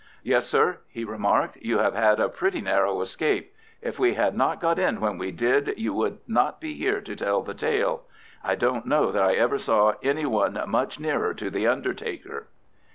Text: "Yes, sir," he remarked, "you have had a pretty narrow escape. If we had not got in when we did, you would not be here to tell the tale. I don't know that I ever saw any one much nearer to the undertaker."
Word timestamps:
"Yes, 0.23 0.47
sir," 0.47 0.79
he 0.89 1.03
remarked, 1.05 1.57
"you 1.57 1.77
have 1.77 1.93
had 1.93 2.19
a 2.19 2.27
pretty 2.27 2.59
narrow 2.59 3.01
escape. 3.01 3.53
If 3.83 3.99
we 3.99 4.15
had 4.15 4.35
not 4.35 4.59
got 4.59 4.79
in 4.79 4.99
when 4.99 5.19
we 5.19 5.29
did, 5.29 5.75
you 5.77 5.93
would 5.93 6.17
not 6.27 6.59
be 6.59 6.73
here 6.73 7.01
to 7.01 7.15
tell 7.15 7.43
the 7.43 7.53
tale. 7.53 8.01
I 8.43 8.55
don't 8.55 8.87
know 8.87 9.11
that 9.11 9.21
I 9.21 9.35
ever 9.35 9.59
saw 9.59 9.93
any 10.01 10.25
one 10.25 10.59
much 10.65 10.99
nearer 10.99 11.35
to 11.35 11.51
the 11.51 11.67
undertaker." 11.67 12.47